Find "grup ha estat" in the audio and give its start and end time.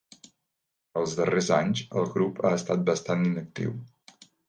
2.17-2.85